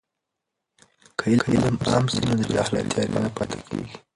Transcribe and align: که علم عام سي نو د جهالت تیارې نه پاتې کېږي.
که 1.19 1.25
علم 1.49 1.75
عام 1.87 2.05
سي 2.13 2.21
نو 2.27 2.33
د 2.39 2.41
جهالت 2.53 2.85
تیارې 2.91 3.19
نه 3.25 3.29
پاتې 3.37 3.59
کېږي. 3.67 3.95